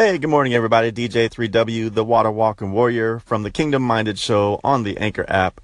[0.00, 0.90] Hey, good morning, everybody.
[0.90, 5.60] DJ3W, the Water Walking Warrior from the Kingdom Minded Show on the Anchor app.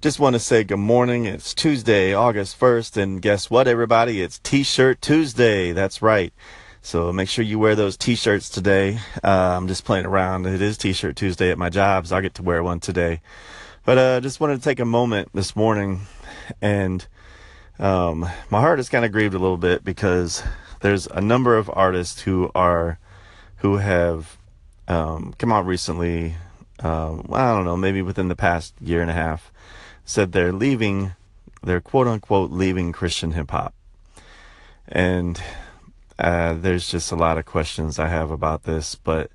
[0.00, 1.26] Just want to say good morning.
[1.26, 4.22] It's Tuesday, August 1st, and guess what, everybody?
[4.22, 5.72] It's T shirt Tuesday.
[5.72, 6.32] That's right.
[6.80, 8.98] So make sure you wear those t shirts today.
[9.22, 10.46] Uh, I'm just playing around.
[10.46, 13.20] It is T shirt Tuesday at my job, so I get to wear one today.
[13.84, 16.06] But uh, just wanted to take a moment this morning,
[16.62, 17.06] and
[17.78, 20.42] um, my heart is kind of grieved a little bit because
[20.80, 22.98] there's a number of artists who are
[23.58, 24.36] who have
[24.88, 26.34] um, come out recently.
[26.80, 29.50] Um, I don't know, maybe within the past year and a half,
[30.04, 31.12] said they're leaving,
[31.62, 33.74] they're quote unquote leaving Christian hip hop,
[34.86, 35.40] and
[36.18, 39.30] uh, there's just a lot of questions I have about this, but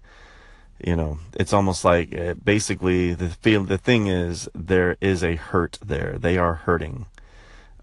[0.84, 5.36] you know, it's almost like uh, basically the feel the thing is there is a
[5.36, 6.18] hurt there.
[6.20, 7.06] They are hurting.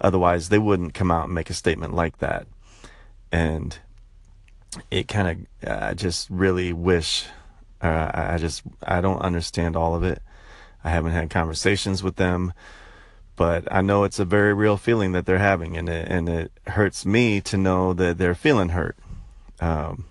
[0.01, 2.47] Otherwise, they wouldn't come out and make a statement like that.
[3.31, 3.79] And
[4.91, 7.27] it kind of I just really wish
[7.81, 10.21] uh, I just I don't understand all of it.
[10.85, 12.53] I haven't had conversations with them,
[13.37, 16.53] but I know it's a very real feeling that they're having, and it and it
[16.67, 18.97] hurts me to know that they're feeling hurt.
[19.61, 20.07] Um,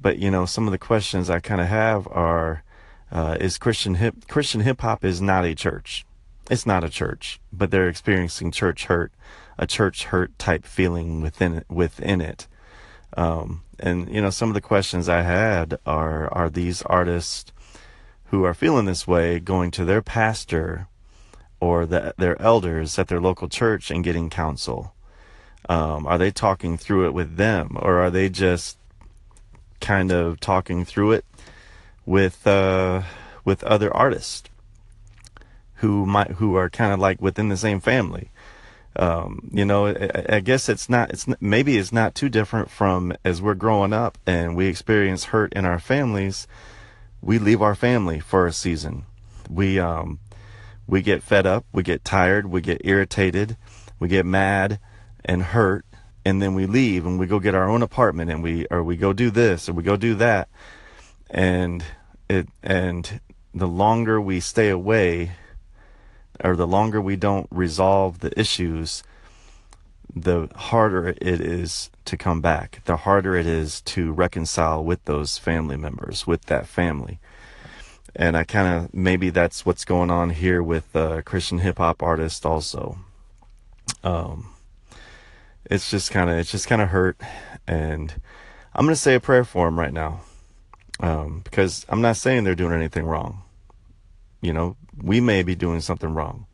[0.00, 2.62] but you know, some of the questions I kind of have are:
[3.10, 6.04] uh, Is Christian hip Christian hip hop is not a church?
[6.50, 9.12] It's not a church, but they're experiencing church hurt,
[9.58, 12.46] a church hurt type feeling within it, within it.
[13.16, 17.52] Um, and you know, some of the questions I had are: Are these artists
[18.26, 20.86] who are feeling this way going to their pastor
[21.60, 24.94] or the, their elders at their local church and getting counsel?
[25.68, 28.78] Um, are they talking through it with them, or are they just
[29.80, 31.24] kind of talking through it
[32.06, 33.02] with uh,
[33.44, 34.48] with other artists
[35.76, 38.30] who might who are kind of like within the same family?
[38.98, 43.16] Um, you know, I, I, guess it's not, it's maybe it's not too different from
[43.24, 46.48] as we're growing up and we experience hurt in our families.
[47.22, 49.04] We leave our family for a season.
[49.48, 50.18] We, um,
[50.88, 53.56] we get fed up, we get tired, we get irritated,
[54.00, 54.80] we get mad
[55.24, 55.84] and hurt,
[56.24, 58.96] and then we leave and we go get our own apartment and we, or we
[58.96, 60.48] go do this or we go do that.
[61.30, 61.84] And
[62.28, 63.20] it, and
[63.54, 65.32] the longer we stay away,
[66.42, 69.02] or the longer we don't resolve the issues,
[70.14, 75.38] the harder it is to come back, the harder it is to reconcile with those
[75.38, 77.18] family members, with that family.
[78.16, 82.02] And I kind of, maybe that's what's going on here with uh, Christian hip hop
[82.02, 82.98] artists also.
[84.02, 84.54] Um,
[85.66, 87.20] it's just kind of, it's just kind of hurt.
[87.66, 88.14] And
[88.74, 90.20] I'm to say a prayer for him right now.
[91.00, 93.42] Um, because I'm not saying they're doing anything wrong.
[94.40, 96.46] You know, we may be doing something wrong.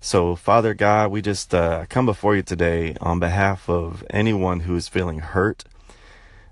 [0.00, 4.76] So, Father God, we just uh, come before you today on behalf of anyone who
[4.76, 5.64] is feeling hurt,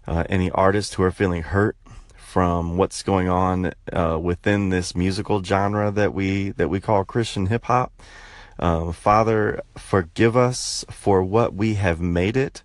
[0.06, 1.76] uh, any artists who are feeling hurt
[2.16, 7.46] from what's going on uh, within this musical genre that we that we call Christian
[7.46, 7.92] hip hop.
[8.58, 12.62] Um, Father, forgive us for what we have made it,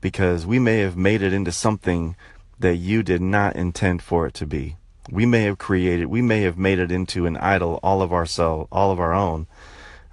[0.00, 2.16] because we may have made it into something
[2.58, 4.76] that you did not intend for it to be
[5.10, 8.68] we may have created, we may have made it into an idol all of ourselves,
[8.72, 9.46] all of our own.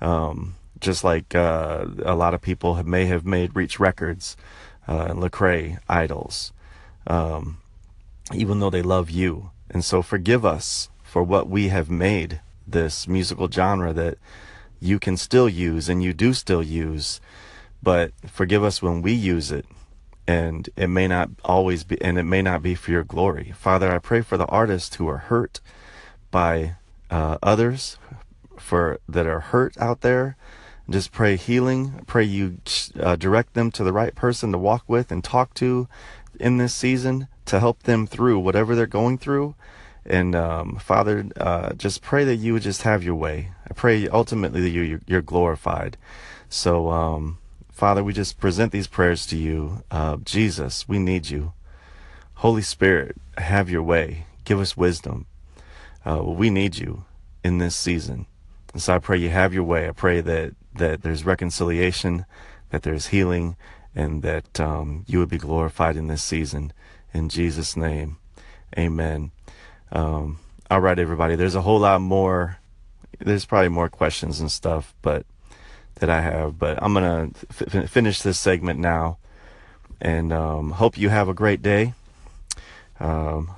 [0.02, 4.36] Um, just like uh, a lot of people have, may have made Reach Records
[4.88, 6.52] uh, and Lecrae idols,
[7.06, 7.60] um,
[8.34, 9.52] even though they love you.
[9.70, 14.18] And so forgive us for what we have made this musical genre that
[14.80, 17.22] you can still use and you do still use,
[17.84, 19.66] but forgive us when we use it
[20.28, 23.54] and it may not always be and it may not be for your glory.
[23.56, 25.60] Father i pray for the artists who are hurt
[26.30, 26.76] by
[27.10, 27.98] uh, others
[28.58, 30.38] for that are hurt out there.
[30.90, 32.04] Just pray healing.
[32.06, 32.58] Pray you
[33.00, 35.88] uh, direct them to the right person to walk with and talk to
[36.40, 39.56] in this season to help them through whatever they're going through.
[40.06, 43.52] And um, father uh, just pray that you would just have your way.
[43.70, 45.98] I pray ultimately that you, you're glorified.
[46.50, 47.38] So um,
[47.82, 49.84] Father, we just present these prayers to you.
[49.90, 51.54] Uh, Jesus, we need you.
[52.36, 54.28] Holy Spirit, have your way.
[54.46, 55.26] Give us wisdom.
[56.06, 57.06] Uh, we need you
[57.44, 58.28] in this season.
[58.74, 59.88] And so I pray you have your way.
[59.88, 62.28] I pray that, that there's reconciliation,
[62.70, 63.56] that there's healing,
[63.96, 66.74] and that um, you would be glorified in this season.
[67.16, 68.20] In Jesus' name,
[68.78, 69.32] amen.
[69.92, 70.38] Um,
[70.70, 71.36] all right, everybody.
[71.36, 72.60] There's a whole lot more.
[73.18, 75.26] There's probably more questions and stuff, but
[76.02, 76.60] that I have.
[76.60, 79.18] But I'm going to f- finish this segment now
[80.02, 81.94] and um, hope you have a great day.
[83.00, 83.52] Um,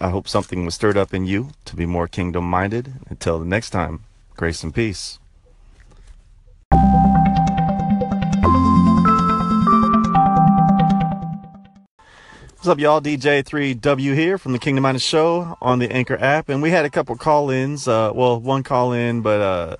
[0.00, 2.94] I hope something was stirred up in you to be more kingdom minded.
[3.08, 4.04] Until the next time,
[4.36, 5.18] grace and peace.
[12.56, 13.00] What's up, y'all?
[13.00, 16.48] DJ3W here from the Kingdom Minded Show on the Anchor app.
[16.48, 17.88] And we had a couple call ins.
[17.88, 19.76] Uh, well, one call in, but uh,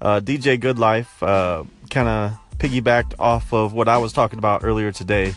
[0.00, 4.64] uh, DJ Good Life uh, kind of piggybacked off of what I was talking about
[4.64, 5.34] earlier today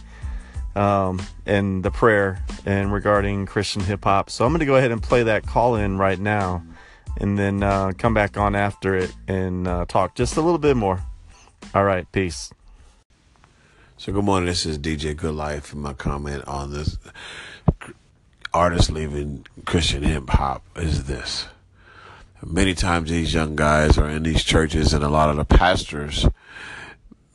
[0.75, 4.29] um, and the prayer and regarding Christian hip hop.
[4.29, 6.63] So I'm going to go ahead and play that call in right now
[7.17, 10.77] and then uh, come back on after it and uh, talk just a little bit
[10.77, 11.01] more.
[11.73, 12.51] All right, peace.
[13.97, 14.47] So good morning.
[14.47, 15.75] This is DJ Good Life.
[15.75, 16.97] My comment on this
[18.53, 21.47] artist leaving Christian hip hop is this:
[22.45, 26.25] many times these young guys are in these churches, and a lot of the pastors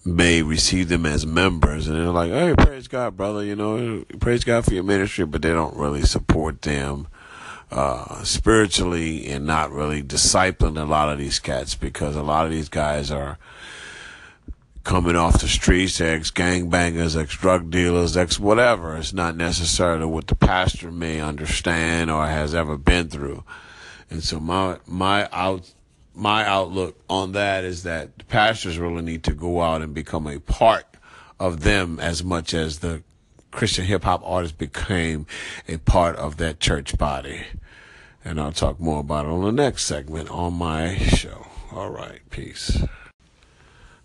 [0.04, 4.44] may receive them as members, and they're like, "Hey, praise God, brother," you know, praise
[4.44, 7.06] God for your ministry, but they don't really support them
[7.70, 12.52] uh, spiritually and not really discipling a lot of these cats because a lot of
[12.52, 13.38] these guys are
[14.84, 18.96] coming off the streets, ex gangbangers, ex drug dealers, ex whatever.
[18.96, 23.42] It's not necessarily what the pastor may understand or has ever been through.
[24.10, 25.72] And so my my out
[26.14, 30.26] my outlook on that is that the pastors really need to go out and become
[30.26, 30.86] a part
[31.40, 33.02] of them as much as the
[33.50, 35.26] Christian hip hop artists became
[35.68, 37.42] a part of that church body.
[38.24, 41.46] And I'll talk more about it on the next segment on my show.
[41.72, 42.82] All right, peace.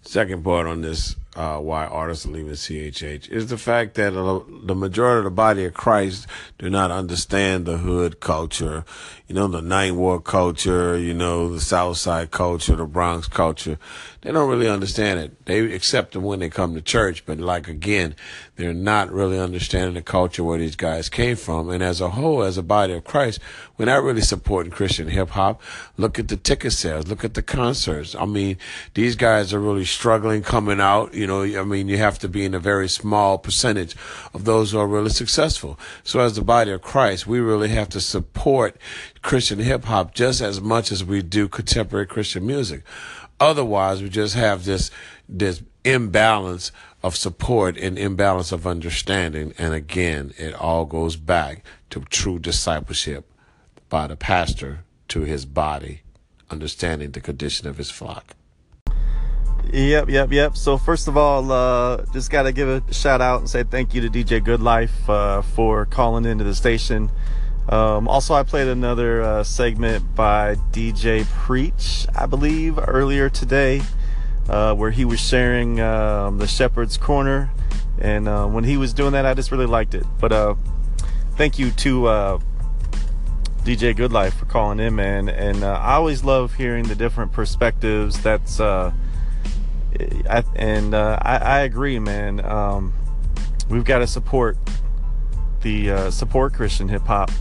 [0.02, 4.76] Second part on this, uh, why artists are leaving CHH, is the fact that the
[4.76, 6.28] majority of the body of Christ
[6.58, 8.84] do not understand the hood culture,
[9.30, 13.80] you know, the Ninth Ward culture, you know, the South Side culture, the Bronx culture.
[14.20, 15.46] They don't really understand it.
[15.46, 18.16] They accept them when they come to church, but like again,
[18.60, 21.70] they're not really understanding the culture where these guys came from.
[21.70, 23.40] And as a whole, as a body of Christ,
[23.78, 25.62] we're not really supporting Christian hip hop.
[25.96, 27.08] Look at the ticket sales.
[27.08, 28.16] Look at the concerts.
[28.16, 28.58] I mean,
[28.96, 31.14] these guys are really struggling coming out.
[31.14, 33.96] You know, I mean, you have to be in a very small percentage
[34.34, 35.80] of those who are really successful.
[36.04, 38.76] So as the body of Christ, we really have to support
[39.22, 42.84] Christian hip hop just as much as we do contemporary Christian music.
[43.40, 44.92] Otherwise, we just have this,
[45.30, 46.72] this imbalance
[47.02, 49.54] of support and imbalance of understanding.
[49.58, 53.26] And again, it all goes back to true discipleship
[53.90, 54.80] by the pastor
[55.10, 56.02] to his body,
[56.50, 58.36] understanding the condition of his flock.
[59.72, 60.58] Yep, yep, yep.
[60.58, 63.94] So first of all, uh, just got to give a shout out and say thank
[63.94, 67.12] you to DJ Good Life uh, for calling into the station.
[67.68, 73.82] Um, also, I played another uh, segment by DJ Preach, I believe, earlier today,
[74.50, 77.52] uh, where he was sharing um, the Shepherd's Corner.
[78.00, 80.06] And uh, when he was doing that, I just really liked it.
[80.20, 80.56] But uh,
[81.36, 82.40] thank you to uh,
[83.64, 85.30] DJ Goodlife for calling in, man.
[85.30, 88.22] And uh, I always love hearing the different perspectives.
[88.22, 88.94] That's I,
[90.56, 92.44] and I, I, agree, man.
[92.46, 92.94] Um,
[93.70, 94.58] we've got to support
[95.62, 97.32] the support Christian hip hop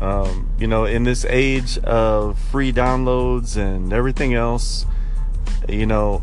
[0.00, 4.84] um, you know, in this age of free downloads and everything else,
[5.68, 6.22] you know,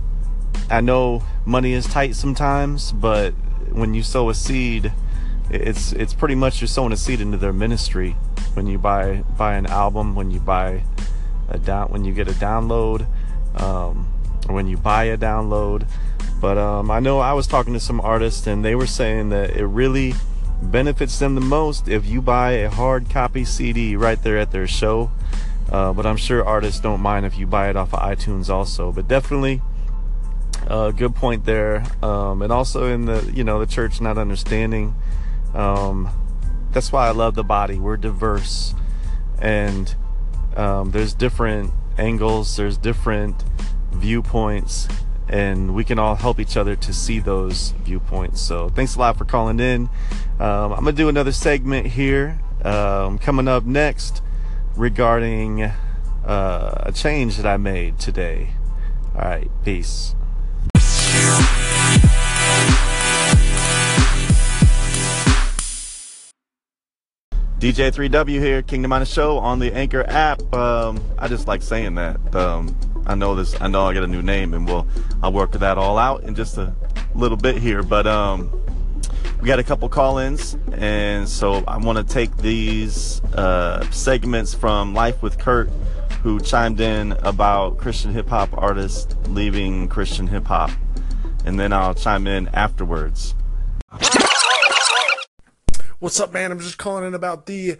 [0.69, 3.33] I know money is tight sometimes, but
[3.71, 4.91] when you sow a seed,
[5.49, 8.15] it's it's pretty much you're sowing a seed into their ministry.
[8.53, 10.83] When you buy buy an album, when you buy
[11.49, 13.07] a down, when you get a download,
[13.61, 14.11] um,
[14.47, 15.87] or when you buy a download.
[16.39, 19.51] But um, I know I was talking to some artists, and they were saying that
[19.51, 20.13] it really
[20.61, 24.67] benefits them the most if you buy a hard copy CD right there at their
[24.67, 25.11] show.
[25.71, 28.91] Uh, but I'm sure artists don't mind if you buy it off of iTunes also.
[28.91, 29.61] But definitely
[30.67, 31.83] uh, good point there.
[32.01, 34.95] Um, and also in the you know the church not understanding.
[35.53, 36.09] Um,
[36.71, 37.77] that's why I love the body.
[37.77, 38.73] We're diverse,
[39.39, 39.93] and
[40.55, 42.55] um, there's different angles.
[42.55, 43.43] There's different
[43.91, 44.87] viewpoints
[45.29, 48.41] and we can all help each other to see those viewpoints.
[48.41, 49.89] So thanks a lot for calling in.
[50.39, 54.21] Um, I'm gonna do another segment here um, coming up next
[54.75, 58.49] regarding uh, a change that I made today.
[59.15, 60.15] All right, peace.
[67.59, 70.41] DJ3W here, Kingdom Minded Show on the Anchor app.
[70.53, 72.35] Um, I just like saying that.
[72.35, 72.75] Um,
[73.05, 73.55] I know this.
[73.61, 74.85] I know I got a new name, and we'll
[75.21, 76.75] I'll work that all out in just a
[77.15, 77.81] little bit here.
[77.81, 78.51] But um,
[79.43, 84.93] we got a couple call-ins, and so I want to take these uh, segments from
[84.93, 85.69] Life with Kurt,
[86.21, 90.71] who chimed in about Christian hip hop artists leaving Christian hip hop,
[91.43, 93.35] and then I'll chime in afterwards.
[95.99, 96.53] What's up, man?
[96.53, 97.75] I'm just calling in about the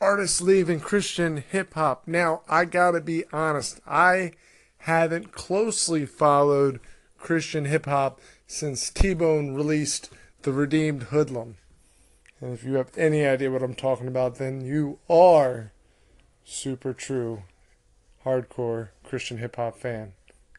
[0.00, 2.08] artists leaving Christian hip hop.
[2.08, 4.32] Now, I gotta be honest, I
[4.78, 6.80] haven't closely followed
[7.18, 10.08] Christian hip hop since T Bone released
[10.42, 11.56] The Redeemed Hoodlum.
[12.40, 15.72] And if you have any idea what I'm talking about, then you are
[16.44, 17.42] super true
[18.24, 20.12] hardcore Christian hip hop fan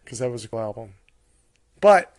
[0.03, 0.93] because that was a cool album.
[1.79, 2.13] But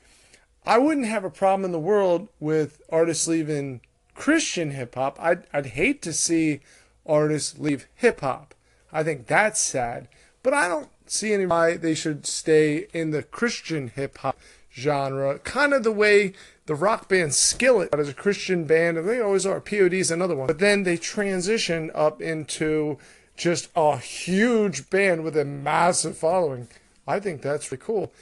[0.65, 3.81] I wouldn't have a problem in the world with artists leaving
[4.15, 5.17] Christian hip hop.
[5.21, 6.61] I'd, I'd hate to see
[7.07, 8.55] artists leave hip hop.
[8.93, 10.09] I think that's sad.
[10.43, 14.38] But I don't see any why they should stay in the Christian hip hop
[14.78, 16.32] genre, kind of the way
[16.66, 19.61] the rock band Skillet as a Christian band, and they always are.
[19.61, 20.47] POD is another one.
[20.47, 22.99] But then they transition up into
[23.37, 26.68] just a huge band with a massive following.
[27.06, 28.12] I think that's really cool.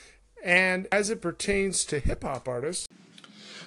[0.44, 2.86] And as it pertains to hip hop artists,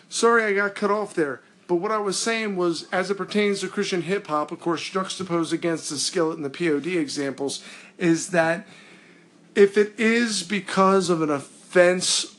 [0.07, 1.41] sorry I got cut off there.
[1.67, 4.89] But what I was saying was, as it pertains to Christian hip hop, of course,
[4.89, 7.63] juxtaposed against the Skillet and the POD examples,
[7.97, 8.65] is that
[9.55, 11.29] if it is because of an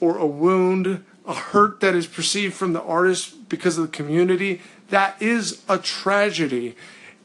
[0.00, 4.60] or a wound, a hurt that is perceived from the artist because of the community,
[4.88, 6.74] that is a tragedy.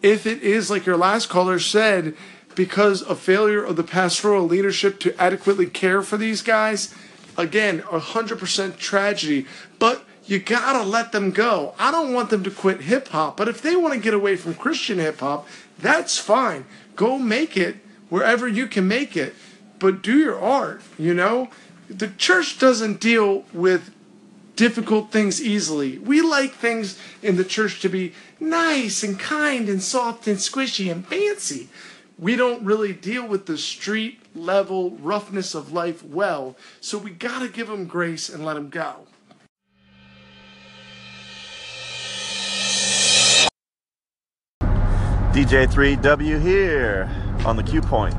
[0.01, 2.15] If it is, like your last caller said,
[2.53, 6.93] because of failure of the pastoral leadership to adequately care for these guys,
[7.37, 9.45] again, 100% tragedy.
[9.79, 11.73] But you gotta let them go.
[11.77, 14.35] I don't want them to quit hip hop, but if they want to get away
[14.35, 15.47] from Christian hip hop,
[15.79, 16.65] that's fine.
[16.95, 17.77] Go make it
[18.09, 19.35] wherever you can make it
[19.79, 21.49] but do your art, you know?
[21.89, 23.93] The church doesn't deal with
[24.55, 25.97] difficult things easily.
[25.97, 30.91] We like things in the church to be nice and kind and soft and squishy
[30.91, 31.69] and fancy.
[32.17, 37.39] We don't really deal with the street level roughness of life well, so we got
[37.39, 39.07] to give them grace and let them go.
[45.33, 47.09] DJ3W here
[47.45, 48.15] on the Q Point.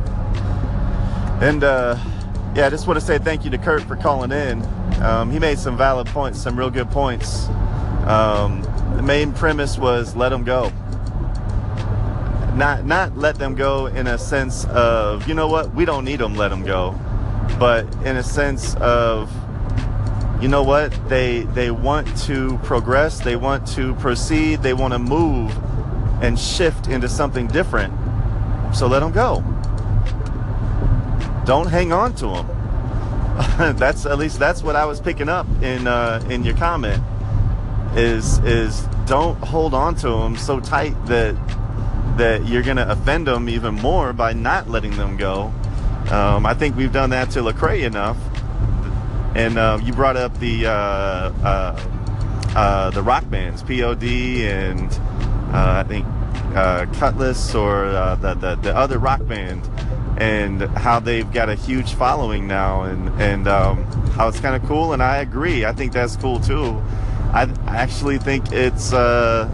[1.40, 1.98] And uh,
[2.56, 4.62] yeah, I just want to say thank you to Kurt for calling in.
[5.02, 7.48] Um, he made some valid points, some real good points.
[8.06, 8.62] Um,
[8.96, 10.70] the main premise was let them go.
[12.56, 16.20] Not not let them go in a sense of you know what we don't need
[16.20, 16.98] them, let them go,
[17.58, 19.30] but in a sense of
[20.40, 24.98] you know what they they want to progress, they want to proceed, they want to
[24.98, 25.54] move
[26.22, 27.92] and shift into something different.
[28.74, 29.44] So let them go
[31.46, 32.46] don't hang on to them.
[33.76, 37.02] that's at least that's what I was picking up in uh, in your comment.
[37.94, 41.34] Is is don't hold on to them so tight that
[42.18, 45.52] that you're gonna offend them even more by not letting them go.
[46.10, 48.16] Um, I think we've done that to Lecrae enough.
[49.34, 51.80] And uh, you brought up the uh, uh,
[52.56, 54.92] uh the rock bands, POD and
[55.52, 56.06] uh, I think
[56.56, 59.62] uh, Kutless or the, the the other rock band
[60.16, 64.66] and how they've got a huge following now and and um, how it's kind of
[64.68, 65.64] cool and I agree.
[65.64, 66.82] I think that's cool too.
[67.32, 69.50] I actually think it's uh,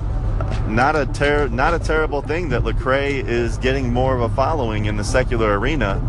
[0.69, 4.85] not a ter- not a terrible thing that Lecrae is getting more of a following
[4.85, 6.00] in the secular arena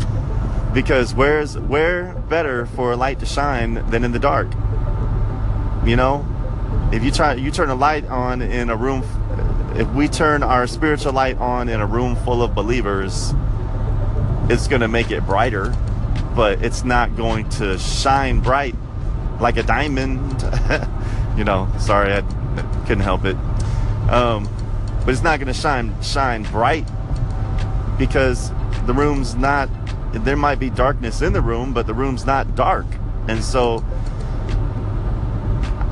[0.72, 4.48] because where's where better for a light to shine than in the dark?
[5.84, 6.26] You know?
[6.92, 9.02] If you try you turn a light on in a room
[9.74, 13.34] if we turn our spiritual light on in a room full of believers
[14.48, 15.74] it's going to make it brighter,
[16.34, 18.74] but it's not going to shine bright
[19.40, 20.42] like a diamond.
[21.36, 22.20] you know, sorry, I
[22.86, 23.36] couldn't help it.
[24.10, 24.48] Um,
[25.04, 26.86] but it's not going to shine shine bright
[27.98, 28.50] because
[28.86, 29.68] the room's not.
[30.12, 32.86] There might be darkness in the room, but the room's not dark,
[33.28, 33.84] and so.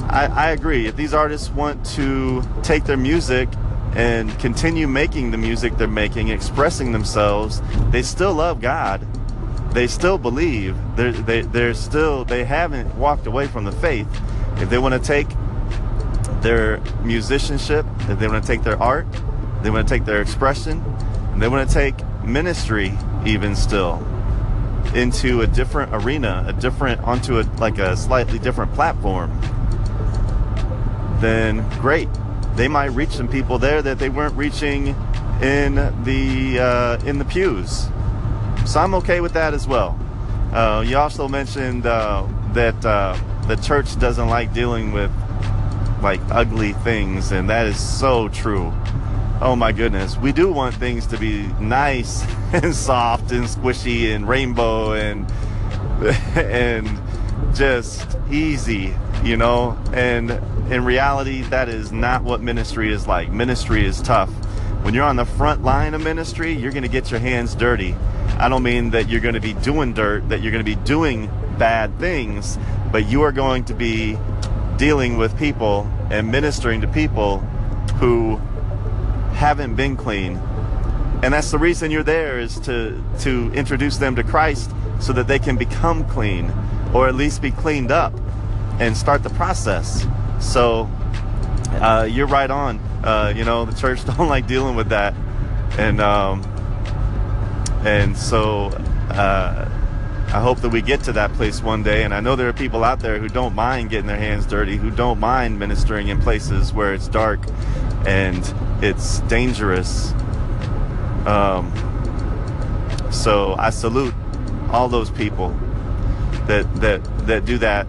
[0.08, 0.86] I, I agree.
[0.86, 3.48] If these artists want to take their music
[3.94, 9.06] and continue making the music they're making, expressing themselves, they still love God.
[9.74, 10.76] They still believe.
[10.96, 14.08] They're, they, they're still, they haven't walked away from the faith.
[14.56, 15.28] If they want to take
[16.40, 19.06] their musicianship, if they want to take their art,
[19.62, 20.82] they want to take their expression,
[21.32, 21.94] and they want to take
[22.24, 22.92] ministry
[23.26, 24.06] even still
[24.94, 29.30] into a different arena, a different, onto a, like a slightly different platform,
[31.20, 32.08] then great
[32.56, 34.88] they might reach some people there that they weren't reaching
[35.40, 37.88] in the uh, in the pews.
[38.66, 39.98] So I'm okay with that as well.
[40.52, 43.18] Uh, you also mentioned uh, that uh,
[43.48, 45.10] the church doesn't like dealing with
[46.02, 48.72] like ugly things, and that is so true.
[49.40, 54.28] Oh my goodness, we do want things to be nice and soft and squishy and
[54.28, 55.30] rainbow and
[56.36, 57.00] and
[57.54, 60.30] just easy, you know, and
[60.72, 63.30] in reality, that is not what ministry is like.
[63.30, 64.30] Ministry is tough.
[64.82, 67.94] When you're on the front line of ministry, you're going to get your hands dirty.
[68.38, 70.82] I don't mean that you're going to be doing dirt, that you're going to be
[70.82, 72.58] doing bad things,
[72.90, 74.18] but you are going to be
[74.76, 77.38] dealing with people and ministering to people
[78.00, 78.36] who
[79.34, 80.36] haven't been clean.
[81.22, 85.28] And that's the reason you're there is to to introduce them to Christ so that
[85.28, 86.52] they can become clean
[86.92, 88.12] or at least be cleaned up
[88.78, 90.06] and start the process.
[90.40, 90.88] So
[91.80, 92.78] uh, you're right on.
[93.02, 95.14] Uh, you know, the church don't like dealing with that,
[95.78, 96.42] and um,
[97.84, 98.66] and so
[99.10, 99.68] uh,
[100.28, 102.04] I hope that we get to that place one day.
[102.04, 104.76] And I know there are people out there who don't mind getting their hands dirty,
[104.76, 107.40] who don't mind ministering in places where it's dark
[108.06, 110.12] and it's dangerous.
[111.26, 111.70] Um,
[113.10, 114.14] so I salute
[114.70, 115.50] all those people
[116.46, 117.86] that that that do that.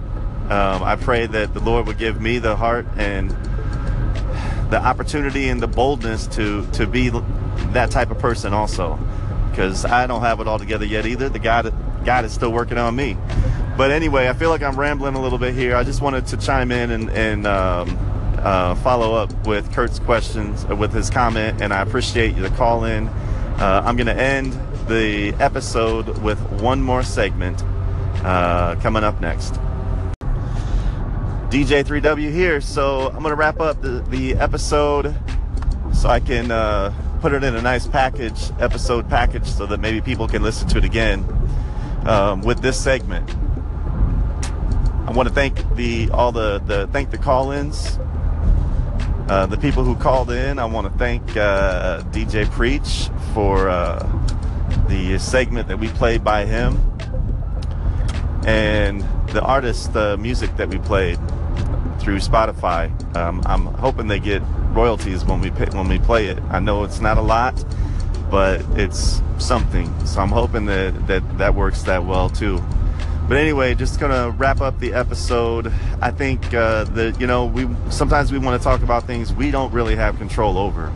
[0.49, 3.29] Um, I pray that the Lord would give me the heart and
[4.69, 7.09] the opportunity and the boldness to to be
[7.73, 8.99] that type of person also,
[9.49, 11.29] because I don't have it all together yet either.
[11.29, 11.73] The God
[12.05, 13.17] God is still working on me.
[13.77, 15.75] But anyway, I feel like I'm rambling a little bit here.
[15.75, 17.97] I just wanted to chime in and, and um,
[18.39, 22.83] uh, follow up with Kurt's questions, uh, with his comment, and I appreciate the call
[22.85, 23.07] in.
[23.07, 24.53] Uh, I'm going to end
[24.87, 27.63] the episode with one more segment
[28.23, 29.59] uh, coming up next.
[31.53, 32.59] DJ3W here.
[32.59, 35.15] So I'm to wrap up the, the episode
[35.93, 36.91] so I can uh,
[37.21, 40.79] put it in a nice package, episode package, so that maybe people can listen to
[40.79, 41.23] it again
[42.07, 43.29] um, with this segment.
[45.07, 47.99] I want to thank the all the, the thank the call-ins,
[49.29, 50.57] uh, the people who called in.
[50.57, 53.99] I want to thank uh, DJ Preach for uh,
[54.87, 56.81] the segment that we played by him,
[58.43, 61.19] and the artist, the music that we played
[62.03, 62.91] through Spotify.
[63.15, 64.41] Um, I'm hoping they get
[64.73, 66.39] royalties when we pay, when we play it.
[66.49, 67.63] I know it's not a lot,
[68.29, 69.91] but it's something.
[70.05, 72.61] So I'm hoping that that, that works that well too.
[73.27, 75.71] But anyway, just gonna wrap up the episode.
[76.01, 79.49] I think uh, that you know we sometimes we want to talk about things we
[79.49, 80.91] don't really have control over,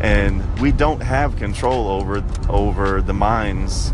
[0.00, 3.92] and we don't have control over over the minds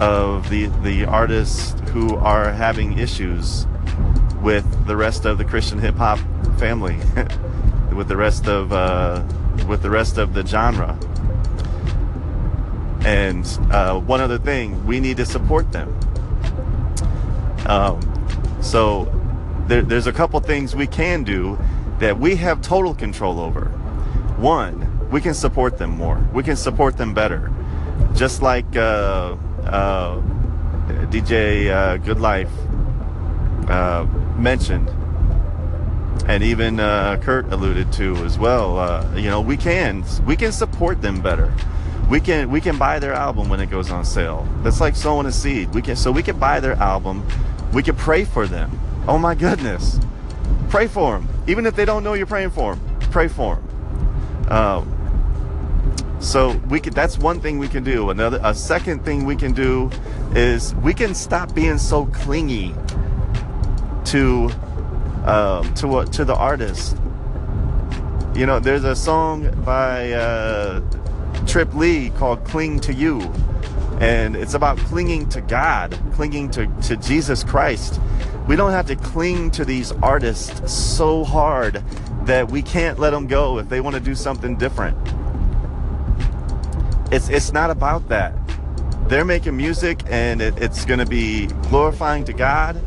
[0.00, 3.66] of the the artists who are having issues
[4.46, 6.20] with the rest of the Christian hip hop
[6.56, 6.94] family,
[7.92, 9.24] with the rest of uh,
[9.66, 10.96] with the rest of the genre.
[13.04, 15.88] And uh, one other thing, we need to support them.
[17.66, 18.00] Um,
[18.62, 19.12] so
[19.66, 21.58] there, there's a couple things we can do
[21.98, 23.64] that we have total control over.
[24.38, 26.24] One, we can support them more.
[26.32, 27.50] We can support them better.
[28.14, 30.20] Just like uh, uh,
[31.10, 32.52] DJ uh, Good Life
[33.68, 34.06] uh,
[34.38, 34.88] mentioned,
[36.26, 38.78] and even uh, Kurt alluded to as well.
[38.78, 41.52] Uh, you know, we can we can support them better.
[42.10, 44.46] We can we can buy their album when it goes on sale.
[44.62, 45.74] That's like sowing a seed.
[45.74, 47.26] We can so we can buy their album.
[47.72, 48.78] We can pray for them.
[49.08, 49.98] Oh my goodness,
[50.68, 51.28] pray for them.
[51.46, 54.52] Even if they don't know you're praying for them, pray for them.
[54.52, 56.94] Um, so we could.
[56.94, 58.10] That's one thing we can do.
[58.10, 59.90] Another, a second thing we can do
[60.34, 62.74] is we can stop being so clingy
[64.06, 64.50] to
[65.24, 66.96] um, to what to the artist.
[68.34, 70.80] You know, there's a song by uh,
[71.46, 73.20] Trip Lee called "Cling to You,"
[74.00, 78.00] and it's about clinging to God, clinging to to Jesus Christ.
[78.46, 81.82] We don't have to cling to these artists so hard
[82.26, 84.96] that we can't let them go if they want to do something different.
[87.10, 88.34] It's it's not about that.
[89.08, 92.80] They're making music, and it, it's going to be glorifying to God.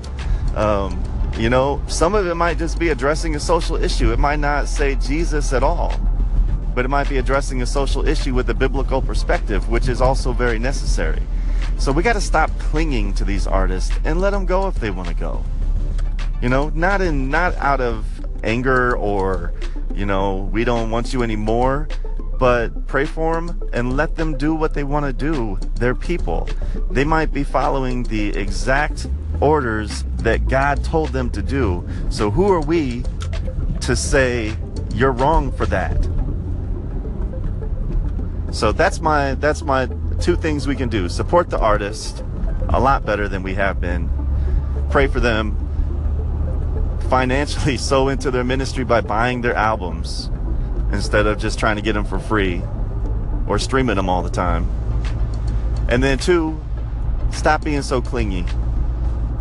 [0.55, 1.01] Um,
[1.38, 4.12] you know, some of it might just be addressing a social issue.
[4.12, 5.94] It might not say Jesus at all,
[6.76, 10.34] but it might be addressing a social issue with a biblical perspective, which is also
[10.34, 11.22] very necessary.
[11.78, 14.92] So we got to stop clinging to these artists and let them go if they
[14.92, 15.44] want to go.
[16.42, 18.06] You know, not in not out of
[18.44, 19.54] anger or,
[19.94, 21.88] you know, we don't want you anymore,
[22.38, 25.58] but pray for them and let them do what they want to do.
[25.76, 26.48] They're people.
[26.89, 29.08] They might be following the exact
[29.42, 31.88] orders that God told them to do.
[32.10, 33.03] So who are we
[33.82, 34.55] to say
[34.93, 35.97] you're wrong for that?
[38.51, 39.88] So that's my that's my
[40.19, 41.08] two things we can do.
[41.08, 42.23] Support the artist
[42.69, 44.10] a lot better than we have been.
[44.89, 45.55] Pray for them
[47.10, 50.29] financially sow into their ministry by buying their albums
[50.91, 52.62] instead of just trying to get them for free
[53.47, 54.67] or streaming them all the time.
[55.88, 56.60] And then two,
[57.32, 58.45] stop being so clingy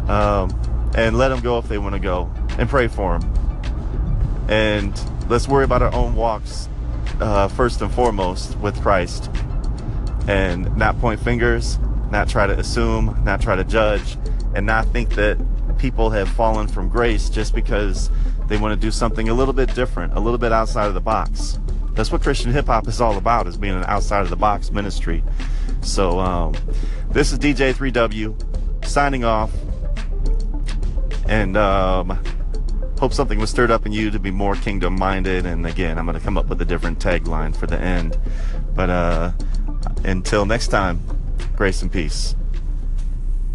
[0.08, 0.50] um,
[0.98, 4.46] and let them go if they want to go and pray for them.
[4.48, 4.92] And
[5.30, 6.68] let's worry about our own walks
[7.20, 9.30] uh, first and foremost with Christ
[10.26, 11.78] and not point fingers,
[12.10, 14.18] not try to assume, not try to judge,
[14.56, 15.38] and not think that
[15.78, 18.10] people have fallen from grace just because
[18.48, 21.02] They want to do something a little bit different, a little bit outside of the
[21.02, 21.58] box.
[21.92, 24.70] That's what Christian hip hop is all about, is being an outside of the box
[24.70, 25.22] ministry.
[25.82, 26.54] So um,
[27.10, 29.52] this is DJ 3W signing off.
[31.28, 32.18] And um,
[32.98, 35.46] hope something was stirred up in you to be more kingdom minded.
[35.46, 38.18] And again, I'm going to come up with a different tagline for the end.
[38.74, 39.32] But uh,
[40.04, 41.00] until next time,
[41.54, 42.34] grace and peace.